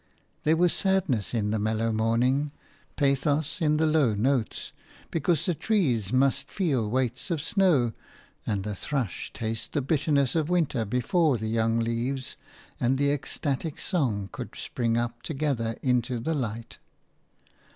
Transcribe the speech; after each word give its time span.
There 0.45 0.57
was 0.57 0.73
sadness 0.73 1.31
in 1.31 1.51
the 1.51 1.59
mellow 1.59 1.91
morning, 1.91 2.51
pathos 2.95 3.61
in 3.61 3.77
the 3.77 3.85
low 3.85 4.15
notes, 4.15 4.71
because 5.11 5.45
the 5.45 5.53
trees 5.53 6.11
must 6.11 6.49
feel 6.51 6.89
weights 6.89 7.29
of 7.29 7.39
snow 7.39 7.93
and 8.43 8.63
the 8.63 8.73
thrush 8.73 9.31
taste 9.31 9.73
the 9.73 9.81
bitterness 9.83 10.33
of 10.35 10.49
winter 10.49 10.85
before 10.85 11.37
the 11.37 11.49
young 11.49 11.79
leaves 11.79 12.35
and 12.79 12.97
the 12.97 13.11
ecstatic 13.11 13.77
song 13.79 14.27
could 14.31 14.55
spring 14.55 14.97
up 14.97 15.21
together 15.21 15.77
into 15.83 16.17
the 16.19 16.33
light. 16.33 16.79